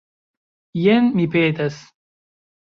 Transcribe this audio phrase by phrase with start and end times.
[0.85, 1.79] Jen, mi petas.